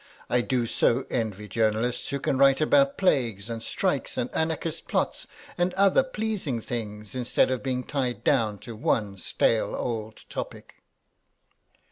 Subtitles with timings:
[0.31, 5.27] I do so envy journalists who can write about plagues and strikes and Anarchist plots,
[5.59, 10.77] and other pleasing things, instead of being tied down to one stale old topic."